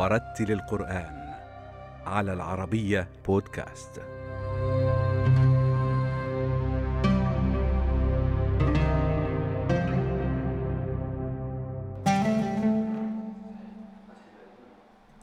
[0.00, 1.34] ورتل القرآن
[2.06, 4.00] على العربية بودكاست.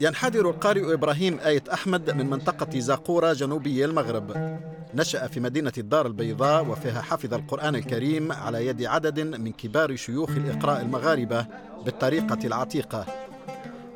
[0.00, 4.58] ينحدر القارئ إبراهيم آية أحمد من منطقة زاقورة جنوبي المغرب
[4.94, 10.30] نشأ في مدينة الدار البيضاء وفيها حفظ القرآن الكريم على يد عدد من كبار شيوخ
[10.30, 11.46] الإقراء المغاربة
[11.84, 13.27] بالطريقة العتيقة.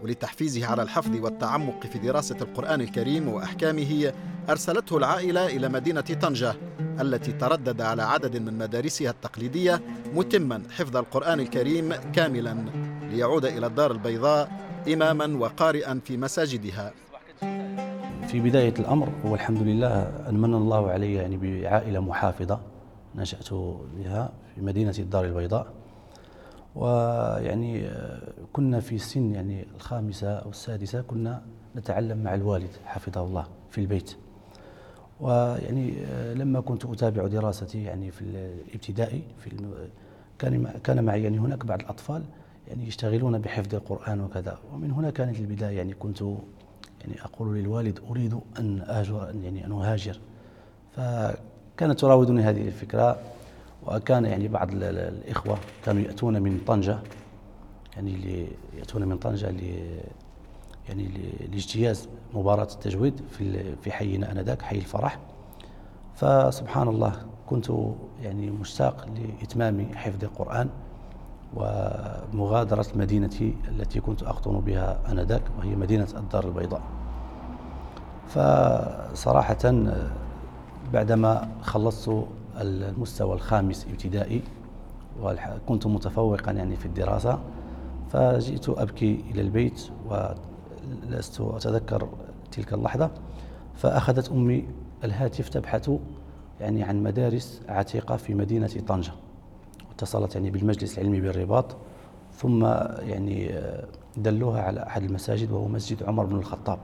[0.02, 4.12] ولتحفيزه على الحفظ والتعمق في دراسة القرآن الكريم وأحكامه
[4.50, 6.54] أرسلته العائلة إلى مدينة طنجة
[7.00, 9.80] التي تردد على عدد من مدارسها التقليدية
[10.14, 12.56] متما حفظ القرآن الكريم كاملا
[13.10, 14.50] ليعود إلى الدار البيضاء
[14.92, 16.92] إماما وقارئا في مساجدها.
[18.28, 22.60] في بداية الأمر والحمد لله أن من الله علي يعني بعائلة محافظة
[23.14, 23.52] نشأت
[23.96, 25.81] بها في مدينة الدار البيضاء.
[26.76, 27.90] ويعني
[28.52, 31.42] كنا في سن يعني الخامسة أو السادسة كنا
[31.76, 34.16] نتعلم مع الوالد حفظه الله في البيت.
[35.20, 35.94] ويعني
[36.34, 39.50] لما كنت أتابع دراستي يعني في الابتدائي في
[40.38, 42.22] كان كان معي يعني هناك بعض الأطفال
[42.68, 44.58] يعني يشتغلون بحفظ القرآن وكذا.
[44.74, 46.20] ومن هنا كانت البداية يعني كنت
[47.00, 50.18] يعني أقول للوالد أريد أن أهجر يعني أن أهاجر.
[50.96, 53.18] فكانت تراودني هذه الفكرة.
[53.86, 56.98] وكان يعني بعض الإخوة كانوا يأتون من طنجة
[57.96, 59.60] يعني اللي يأتون من طنجة ل
[60.88, 61.08] يعني
[61.52, 65.18] لاجتياز مباراة التجويد في في حينا آنذاك حي الفرح.
[66.14, 67.12] فسبحان الله
[67.46, 67.72] كنت
[68.22, 70.68] يعني مشتاق لإتمام حفظ القرآن
[71.56, 76.82] ومغادرة مدينتي التي كنت أقطن بها آنذاك وهي مدينة الدار البيضاء.
[78.28, 79.74] فصراحة
[80.92, 82.24] بعدما خلصت
[82.60, 84.42] المستوى الخامس ابتدائي
[85.22, 87.38] وكنت متفوقا يعني في الدراسة
[88.10, 92.08] فجئت أبكي إلى البيت ولست أتذكر
[92.52, 93.10] تلك اللحظة
[93.74, 94.68] فأخذت أمي
[95.04, 95.90] الهاتف تبحث
[96.60, 99.12] يعني عن مدارس عتيقة في مدينة طنجة.
[99.90, 101.76] اتصلت يعني بالمجلس العلمي بالرباط
[102.34, 102.64] ثم
[102.98, 103.60] يعني
[104.16, 106.78] دلوها على أحد المساجد وهو مسجد عمر بن الخطاب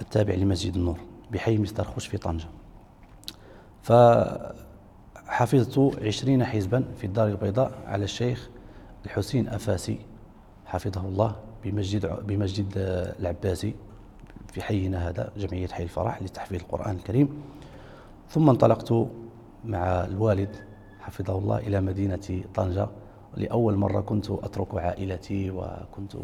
[0.00, 0.98] التابع لمسجد النور
[1.32, 2.46] بحي مستر خوش في طنجة.
[3.82, 8.48] فحفظت عشرين حزبا في الدار البيضاء على الشيخ
[9.06, 9.98] الحسين أفاسي
[10.66, 12.72] حفظه الله بمسجد بمسجد
[13.18, 13.74] العباسي
[14.52, 17.42] في حينا هذا جمعية حي الفرح لتحفيظ القرآن الكريم.
[18.28, 18.92] ثم انطلقت
[19.64, 20.56] مع الوالد
[21.00, 22.88] حفظه الله إلى مدينة طنجة.
[23.36, 26.16] لأول مرة كنت أترك عائلتي وكنت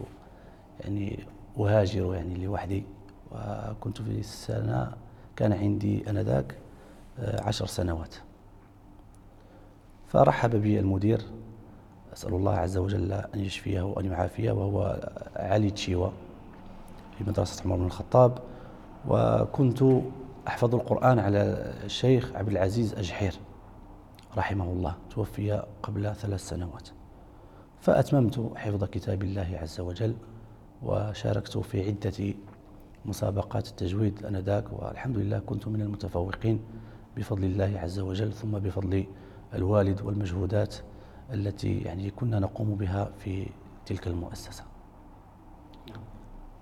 [0.81, 1.19] يعني
[1.59, 2.85] أهاجر يعني لوحدي
[3.33, 4.93] وكنت في السنة
[5.37, 6.55] كان عندي أنذاك
[7.19, 8.15] عشر سنوات.
[10.09, 11.23] فرحب بي المدير
[12.13, 16.09] أسأل الله عز وجل أن يشفيه وأن يعافيه وهو علي تشيوا
[17.19, 18.39] في مدرسة عمر بن الخطاب.
[19.09, 19.85] وكنت
[20.49, 21.39] أحفظ القرآن على
[21.85, 23.35] الشيخ عبد العزيز أجحير
[24.37, 26.89] رحمه الله توفي قبل ثلاث سنوات.
[27.81, 30.15] فأتممت حفظ كتاب الله عز وجل
[30.83, 32.35] وشاركت في عدة
[33.05, 36.61] مسابقات التجويد أنذاك والحمد لله كنت من المتفوقين.
[37.17, 39.05] بفضل الله عز وجل ثم بفضل
[39.55, 40.77] الوالد والمجهودات
[41.33, 43.47] التي يعني كنا نقوم بها في
[43.87, 44.65] تلك المؤسسة.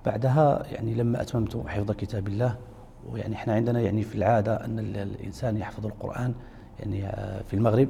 [0.07, 2.57] بعدها يعني لما أتممت حفظ كتاب الله
[3.11, 6.35] ويعني إحنا عندنا يعني في العادة أن الإنسان يحفظ القرآن
[6.81, 7.03] يعني
[7.49, 7.89] في المغرب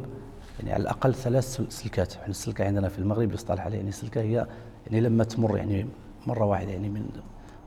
[0.58, 2.14] يعني على الأقل ثلاث سلكات.
[2.16, 4.46] إحنا السلكة عندنا في المغرب يصطلح عليه يعني السلكة هي
[4.86, 5.86] يعني لما تمر يعني
[6.26, 7.08] مرة واحدة يعني من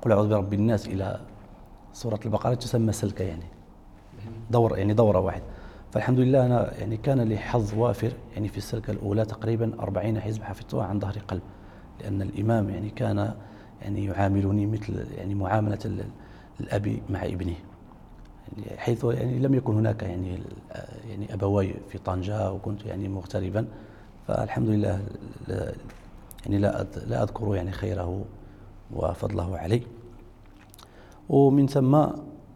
[0.01, 1.19] قل أعوذ برب الناس إلى
[1.93, 3.56] سورة البقرة تسمى سلكة يعني.
[4.51, 5.43] دور يعني دورة واحدة
[5.91, 10.43] فالحمد لله أنا يعني كان لي حظ وافر يعني في السلكة الأولى تقريبا أربعين حزب
[10.43, 11.41] حفظتها عن ظهر قلب
[12.01, 13.33] لأن الإمام يعني كان
[13.81, 16.05] يعني يعاملني مثل يعني معاملة
[16.59, 17.55] الأب مع ابنه.
[18.57, 20.39] يعني حيث يعني لم يكن هناك يعني
[21.09, 23.67] يعني أبواي في طنجة وكنت يعني مغتربا.
[24.27, 25.01] فالحمد لله
[26.45, 28.25] يعني لا لا أذكر يعني خيره
[28.91, 29.81] وفضله علي
[31.29, 32.05] ومن ثم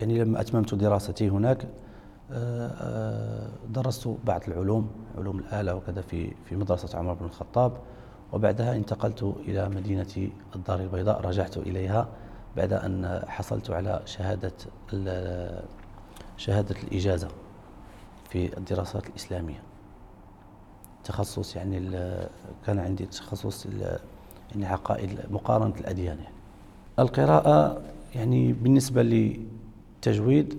[0.02, 1.68] يعني لما أتممت دراستي هناك
[2.32, 7.74] آه، آه، درست بعض العلوم علوم الآلة وكذا في في مدرسة عمر بن الخطاب
[8.34, 12.08] وبعدها انتقلت إلى مدينة الدار البيضاء رجعت إليها
[12.58, 14.52] بعد أن حصلت على شهادة
[16.38, 17.28] شهادة الإجازة
[18.30, 19.64] في الدراسات الإسلامية
[21.04, 21.80] تخصص يعني
[22.66, 23.66] كان عندي تخصص
[24.52, 26.36] يعني عقائد مقارنة الأديان يعني.
[27.00, 27.82] القراءة
[28.16, 29.02] يعني بالنسبة
[30.06, 30.58] للتجويد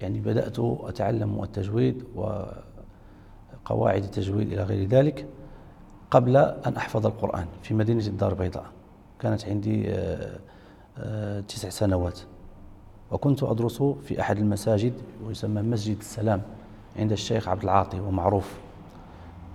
[0.00, 2.04] يعني بدأت أتعلم التجويد
[3.64, 5.26] وقواعد التجويد إلى غير ذلك
[6.10, 8.64] قبل أن أحفظ القرآن في مدينة الدار البيضاء.
[9.20, 10.38] كانت عندي آه،
[10.98, 12.20] آه، تسع سنوات.
[13.10, 14.92] وكنت أدرس في أحد المساجد
[15.26, 16.42] ويسمى مسجد السلام
[16.96, 18.58] عند الشيخ عبد العاطي ومعروف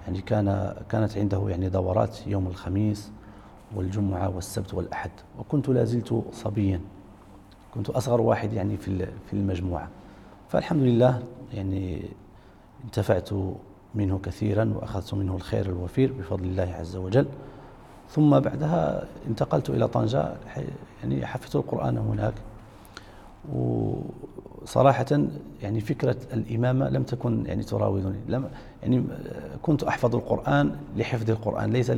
[0.06, 3.12] يعني كان كانت عنده يعني دورات يوم الخميس
[3.76, 5.12] والجمعة والسبت والأحد.
[5.40, 6.82] وكنت لا زلت صبيا.
[7.74, 9.88] كنت أصغر واحد يعني في في المجموعة.
[10.50, 11.24] فالحمد لله
[11.54, 12.02] يعني
[12.86, 13.30] انتفعت
[13.96, 17.26] منه كثيرا وأخذت منه الخير الوفير بفضل الله عز وجل.
[18.10, 20.34] ثم بعدها انتقلت إلى طنجة
[21.04, 22.34] يعني حفظت القرآن هناك.
[23.54, 25.06] وصراحة
[25.62, 28.20] يعني فكرة الإمامة لم تكن يعني تراودني.
[28.28, 28.50] لم
[28.84, 29.04] يعني
[29.62, 31.92] كنت أحفظ القرآن لحفظ القرآن ليس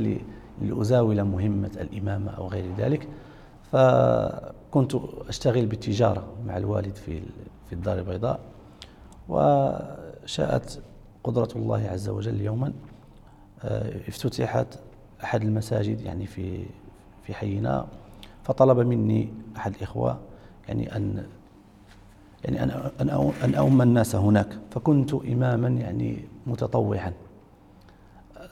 [0.62, 3.08] لأزاول مهمة الإمامة أو غير ذلك.
[3.74, 4.94] فكنت
[5.28, 7.22] أشتغل بالتجارة مع الوالد في
[7.66, 8.40] في الدار البيضاء
[9.28, 10.82] وشاءت
[11.24, 12.72] قدرة الله عز وجل يوما
[13.62, 14.66] آه، افتتحت
[15.24, 16.64] أحد المساجد يعني في
[17.22, 17.86] في حينا
[18.44, 20.18] فطلب مني أحد الإخوة
[20.68, 21.26] يعني أن
[22.44, 22.70] يعني أن
[23.00, 27.12] أن أن أؤم الناس هناك فكنت إماما يعني متطوعا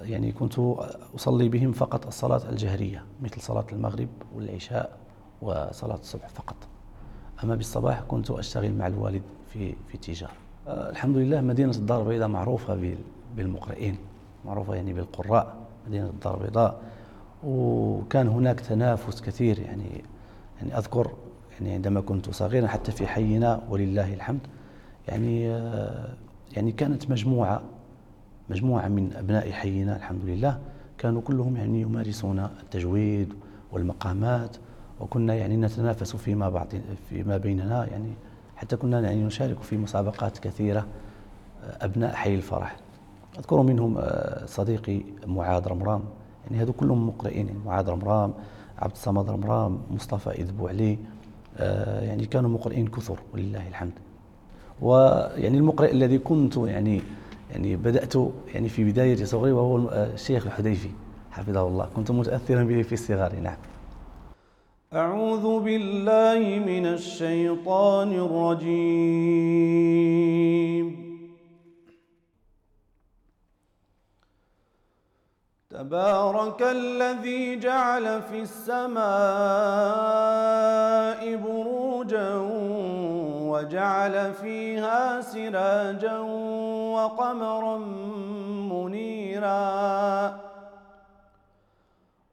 [0.00, 0.58] يعني كنت
[1.14, 5.02] أصلي بهم فقط الصلاة الجهرية مثل صلاة المغرب والعشاء.
[5.42, 6.56] وصلاة الصبح فقط.
[7.44, 9.22] أما بالصباح كنت أشتغل مع الوالد
[9.52, 10.32] في في التجارة
[10.68, 12.94] الحمد لله مدينة الدار البيضاء معروفة
[13.36, 13.96] بالمقرئين
[14.44, 15.56] معروفة يعني بالقراء
[15.88, 16.80] مدينة الدار البيضاء.
[17.44, 20.04] وكان هناك تنافس كثير يعني
[20.58, 21.10] يعني أذكر
[21.52, 24.40] يعني عندما كنت صغيرا حتى في حينا ولله الحمد
[25.08, 25.42] يعني
[26.52, 27.62] يعني كانت مجموعة
[28.50, 30.58] مجموعة من أبناء حينا الحمد لله
[30.98, 33.34] كانوا كلهم يعني يمارسون التجويد
[33.72, 34.56] والمقامات
[35.02, 36.68] وكنا يعني نتنافس فيما بعض
[37.08, 38.12] فيما بيننا يعني
[38.56, 40.86] حتى كنا يعني نشارك في مسابقات كثيرة
[41.80, 42.76] أبناء حي الفرح.
[43.38, 46.02] أذكر منهم آه، صديقي معاذ رمرام.
[46.44, 48.34] يعني هذو كلهم مقرئين يعني معاذ رمرام
[48.78, 50.98] عبد الصمد رمرام مصطفى إذبو علي
[51.58, 53.92] آه، يعني كانوا مقرئين كثر ولله الحمد.
[54.80, 57.02] ويعني المقرئ الذي كنت يعني
[57.50, 58.14] يعني بدأت
[58.54, 60.90] يعني في بداية صغري وهو آه، الشيخ الحديفي
[61.30, 61.88] حفظه الله.
[61.96, 63.56] كنت متأثرا به في الصغار نعم.
[64.94, 69.32] أعوذ بالله من الشيطان الرجيم.
[75.70, 79.00] تبارك الذي جعل في السماء
[81.36, 82.34] بروجا
[83.48, 86.18] وجعل فيها سراجا
[86.96, 87.78] وقمرا
[88.72, 90.51] منيرا.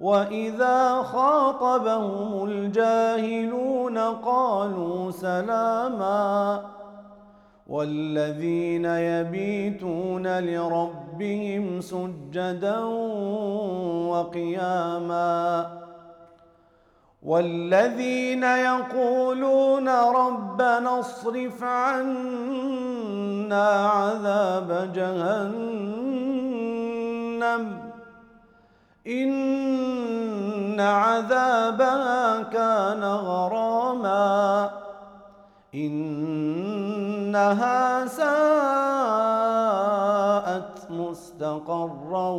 [0.00, 6.62] وإذا خاطبهم الجاهلون قالوا سلاما
[7.68, 12.78] والذين يبيتون لربهم سجدا
[14.08, 15.70] وقياما
[17.22, 22.88] والذين يقولون ربنا اصرف عنا
[23.88, 25.90] عذاب جهنم
[29.10, 34.70] إن عذابها كان غراما.
[35.74, 36.86] إنها
[38.06, 38.30] ساءت
[40.90, 42.30] مستقرا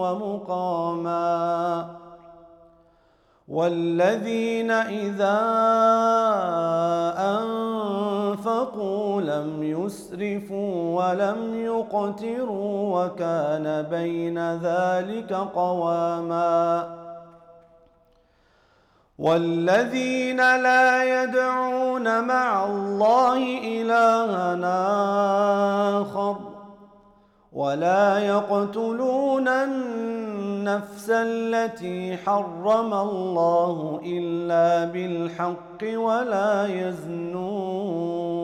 [0.00, 1.24] ومقاما.
[3.48, 5.40] والذين إذا
[7.18, 9.03] أنفقوا
[9.34, 17.04] لم يسرفوا ولم يقتروا وكان بين ذلك قواما.
[19.18, 24.58] والذين لا يدعون مع الله إلها
[26.00, 26.36] آخر
[27.52, 38.43] ولا يقتلون النفس التي حرم الله إلا بالحق ولا يزنون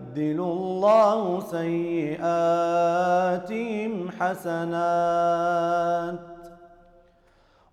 [0.17, 2.21] الله سيئاتهم
[4.19, 5.51] حسنات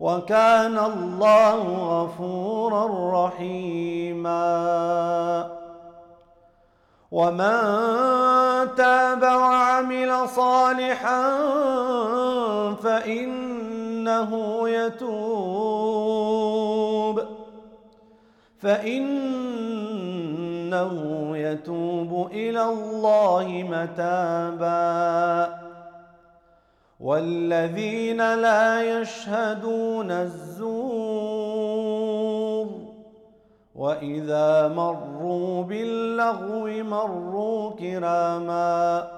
[0.00, 1.62] وكان الله
[2.02, 2.85] غفورا
[3.26, 4.49] رحيما
[7.12, 7.61] ومن
[8.76, 11.38] تاب وعمل صالحا
[12.83, 15.99] فإنه يتوب
[20.68, 25.58] فإنه يتوب إلى الله متابا.
[27.00, 30.88] والذين لا يشهدون الزور
[33.75, 39.17] وإذا مروا باللغو مروا كراما.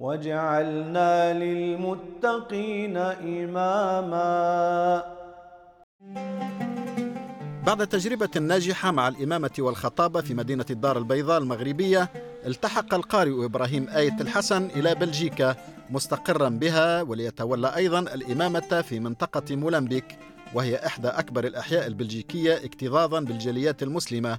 [0.00, 4.20] واجعلنا للمتقين إماما.
[7.66, 12.08] بعد تجربة ناجحة مع الإمامة والخطابة في مدينة الدار البيضاء المغربية
[12.46, 15.56] التحق القارئ إبراهيم آية الحسن إلى بلجيكا
[15.90, 20.18] مستقرا بها وليتولى أيضا الإمامة في منطقة مولمبيك
[20.54, 24.38] وهي إحدى أكبر الأحياء البلجيكية اكتظاظا بالجاليات المسلمة.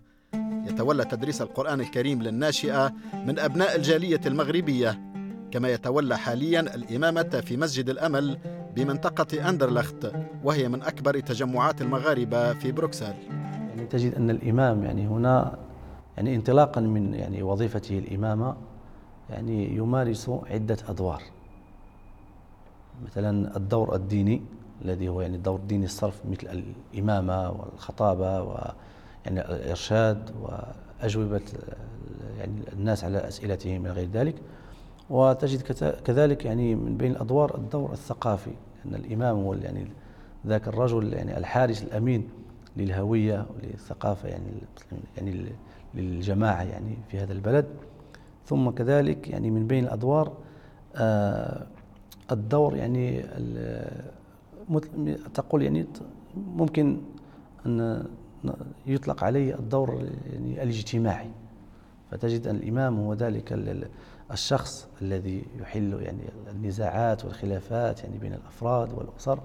[0.68, 5.11] يتولى تدريس القرآن الكريم للناشئة من أبناء الجالية المغربية.
[5.52, 8.38] كما يتولى حاليا الإمامة في مسجد الأمل
[8.76, 10.12] بمنطقة أندرلخت
[10.44, 13.14] وهي من أكبر تجمعات المغاربة في بروكسل.
[13.70, 15.58] يعني تجد أن الإمام يعني هنا
[16.18, 18.56] يعني انطلاقا من يعني وظيفته الإمامة
[19.30, 21.24] يعني يمارس عدة أدوار.
[23.06, 24.42] مثلا الدور الديني
[24.86, 31.42] الذي هو يعني الدور الديني الصرف مثل الإمامة والخطابة ويعني الإرشاد وأجوبة
[32.40, 34.36] يعني الناس على أسئلتهم إلى غير ذلك.
[35.12, 35.62] وتجد
[36.06, 38.52] كذلك يعني من بين الأدوار الدور الثقافي
[38.86, 39.88] أن الإمام هو يعني
[40.48, 42.30] ذاك الرجل يعني الحارس الأمين
[42.78, 44.52] للهوية وللثقافة يعني
[45.18, 45.46] يعني
[45.96, 47.66] للجماعة يعني في هذا البلد.
[48.46, 50.34] ثم كذلك يعني من بين الأدوار
[50.96, 51.68] آه
[52.32, 53.24] الدور يعني
[55.34, 55.86] تقول يعني
[56.56, 56.98] ممكن
[57.66, 58.06] أن
[58.86, 61.30] يطلق عليه الدور يعني الاجتماعي.
[62.12, 63.54] فتجد أن الإمام هو ذلك
[64.32, 66.22] الشخص الذي يحل يعني
[66.52, 69.40] النزاعات والخلافات يعني بين الأفراد والأسر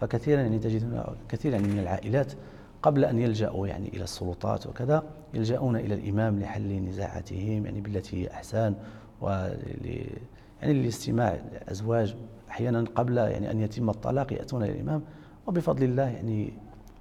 [0.00, 2.32] فكثيرا يعني تجد هنا كثيرا يعني من العائلات
[2.82, 5.02] قبل أن يلجأوا يعني إلى السلطات وكذا
[5.34, 8.74] يلجؤون إلى الإمام لحل نزاعاتهم يعني بالتي هي أحسن
[9.20, 9.58] ول
[10.62, 11.28] يعني لاستماع
[11.62, 12.16] الازواج
[12.50, 15.02] أحيانا قبل يعني أن يتم الطلاق يأتون إلى الإمام
[15.46, 16.52] وبفضل الله يعني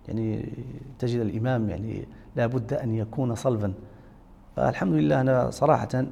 [0.08, 0.54] يعني
[1.00, 3.74] تجد الإمام يعني لا بد أن يكون صلبا.
[4.56, 6.06] فالحمد لله أنا صراحة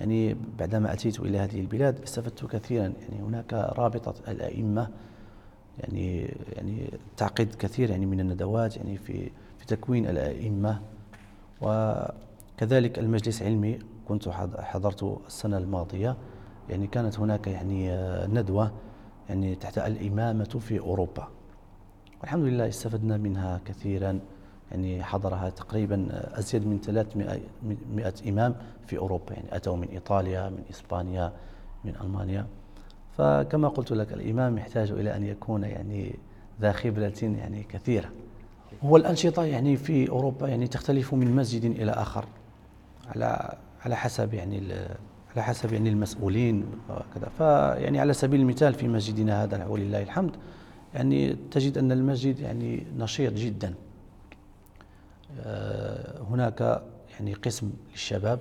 [0.00, 2.82] يعني بعدما أتيت إلى هذه البلاد استفدت كثيرا.
[2.82, 4.88] يعني هناك رابطة الأئمة
[5.78, 10.80] يعني يعني تعقد كثير يعني من الندوات يعني في في تكوين الأئمة.
[11.60, 13.78] وكذلك المجلس العلمي
[14.08, 14.28] كنت
[14.58, 16.16] حضرت السنة الماضية.
[16.68, 17.90] يعني كانت هناك يعني
[18.26, 18.72] ندوة
[19.28, 21.28] يعني تحت الإمامة في أوروبا.
[22.20, 24.20] والحمد لله استفدنا منها كثيرا.
[24.70, 26.08] يعني حضرها تقريبا
[26.38, 27.40] أزيد من 300
[28.28, 28.54] إمام
[28.86, 31.32] في أوروبا يعني أتوا من إيطاليا من إسبانيا
[31.84, 32.46] من ألمانيا.
[33.18, 36.14] فكما قلت لك الإمام يحتاج إلى أن يكون يعني
[36.60, 38.10] ذا خبرة يعني كثيرة.
[38.82, 42.24] هو الأنشطة يعني في أوروبا يعني تختلف من مسجد إلى آخر
[43.08, 44.72] على على حسب يعني
[45.34, 47.28] على حسب يعني المسؤولين وكذا.
[47.38, 50.36] فيعني على سبيل المثال في مسجدنا هذا ولله الحمد
[50.94, 53.74] يعني تجد أن المسجد يعني نشيط جدا.
[56.30, 58.38] هناك يعني قسم للشباب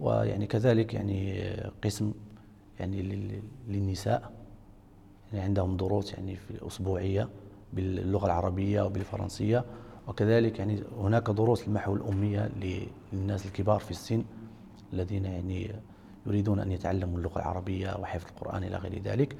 [0.00, 1.50] ويعني كذلك يعني
[1.84, 2.12] قسم
[2.80, 3.02] يعني
[3.68, 4.32] للنساء.
[5.32, 7.28] يعني عندهم دروس يعني في أسبوعية
[7.72, 9.64] باللغة العربية وبالفرنسية.
[10.08, 12.50] وكذلك يعني هناك دروس المحو الأمية
[13.12, 14.24] للناس الكبار في السن
[14.92, 15.70] الذين يعني
[16.26, 19.36] يريدون أن يتعلموا اللغة العربية وحفظ القرآن إلى غير ذلك.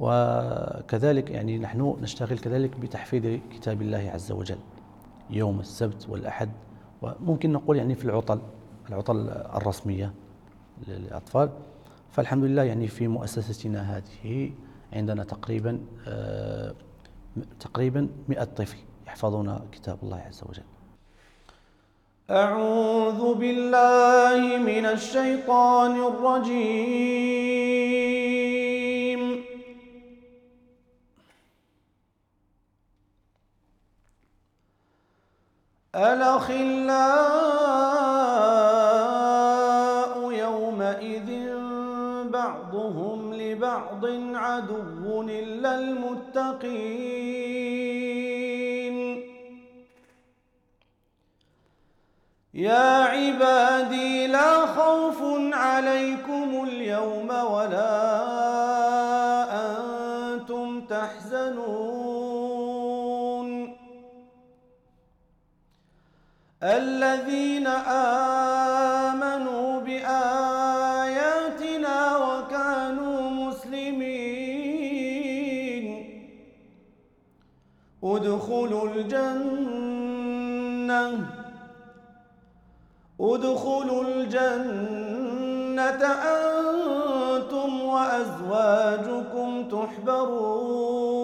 [0.00, 4.58] وكذلك يعني نحن نشتغل كذلك بتحفيظ كتاب الله عز وجل.
[5.30, 6.50] يوم السبت والأحد
[7.02, 8.40] وممكن نقول يعني في العطل
[8.88, 10.12] العطل الرسمية
[10.88, 11.50] للأطفال.
[12.10, 14.52] فالحمد لله يعني في مؤسستنا هذه
[14.92, 16.74] عندنا تقريبا آه
[17.60, 18.76] تقريبا 100 طفل
[19.06, 20.62] يحفظون كتاب الله عز وجل.
[22.30, 27.34] أعوذ بالله من الشيطان الرجيم.
[35.94, 36.72] الأخلاء
[40.32, 41.30] يومئذ
[42.30, 47.34] بعضهم لبعض عدو إلا المتقين.
[52.54, 55.22] يا عبادي لا خوف
[55.52, 58.33] عليكم اليوم ولا
[66.64, 67.66] الذين
[69.06, 71.36] آمنوا بآياتنا
[72.16, 74.24] وكانوا مسلمين.
[78.04, 79.84] ادخلوا الجنة
[83.20, 85.04] ادخلوا الجنة.
[85.84, 91.23] أنتم وأزواجكم تحبرون.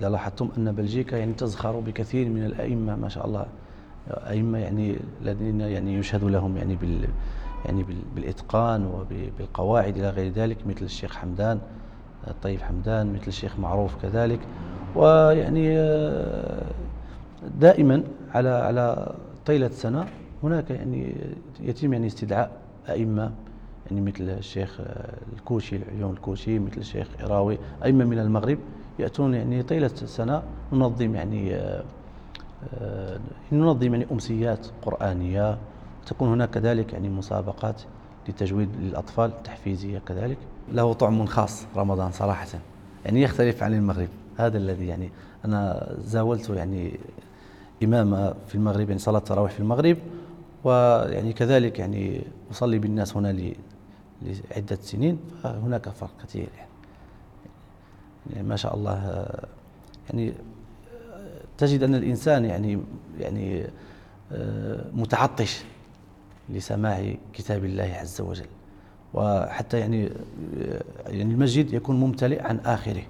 [0.00, 3.46] إذا لاحظتم أن بلجيكا يعني تزخر بكثير من الأئمة ما شاء الله.
[4.10, 7.08] أئمة يعني الذين يعني يشهد لهم يعني بال
[7.64, 11.58] يعني بال- بالإتقان وبالقواعد إلى غير ذلك مثل الشيخ حمدان
[12.28, 14.40] الطيب حمدان مثل الشيخ معروف كذلك.
[14.96, 16.62] ويعني آه،
[17.60, 18.02] دائما
[18.34, 19.14] على على
[19.46, 20.06] طيلة سنة
[20.42, 21.14] هناك يعني
[21.60, 22.50] يتم يعني استدعاء
[22.88, 23.32] أئمة
[23.90, 24.80] يعني مثل الشيخ
[25.36, 28.58] الكوشي العيون الكوشي مثل الشيخ إراوي أئمة من المغرب.
[29.00, 31.84] يأتون يعني طيلة السنة ننظم يعني آه،
[32.74, 33.18] آه،
[33.52, 35.58] ننظم يعني أمسيات قرآنية.
[36.06, 37.82] تكون هناك كذلك يعني مسابقات
[38.28, 40.38] للتجويد للأطفال تحفيزية كذلك.
[40.72, 42.46] له طعم خاص رمضان صراحة.
[43.04, 44.08] يعني يختلف عن المغرب.
[44.36, 45.10] هذا الذي يعني
[45.44, 47.00] أنا زاولت يعني
[47.82, 49.96] إمام في المغرب يعني صلاة التراويح في المغرب.
[50.64, 53.54] ويعني كذلك يعني أصلي بالناس هنا ل-
[54.22, 56.69] لعدة سنين فهناك فرق كثير يعني,
[58.32, 59.26] يعني ما شاء الله
[60.10, 60.34] يعني
[61.58, 62.78] تجد أن الإنسان يعني
[63.18, 63.66] يعني
[64.32, 65.64] آه، متعطش
[66.48, 68.46] لسماع كتاب الله عز وجل.
[69.14, 73.02] وحتى يعني آه، يعني المسجد يكون ممتلئ عن آخره.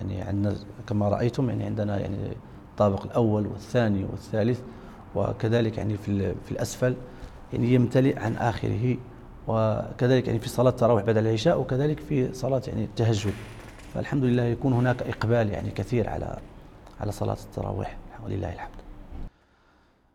[0.00, 2.16] يعني عندنا كما رأيتم يعني عندنا يعني
[2.70, 4.60] الطابق الأول والثاني والثالث
[5.14, 6.94] وكذلك يعني في في الأسفل
[7.52, 8.96] يعني يمتلئ عن آخره
[9.48, 13.32] وكذلك يعني في صلاة التراويح بعد العشاء وكذلك في صلاة يعني التهجد.
[13.94, 16.36] فالحمد لله يكون هناك إقبال يعني كثير على
[17.00, 17.96] على صلاة التراويح.
[18.24, 18.72] ولله الحمد.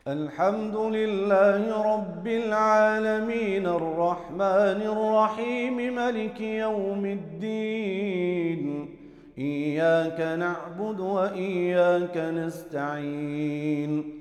[0.08, 3.66] الحمد لله رب العالمين.
[3.66, 5.94] الرحمن الرحيم.
[5.94, 8.88] ملك يوم الدين.
[9.38, 14.14] إياك نعبد وإياك نستعين.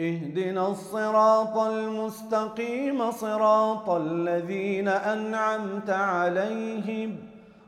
[0.00, 3.10] اهدنا الصراط المستقيم.
[3.10, 7.31] صراط الذين أنعمت عليهم.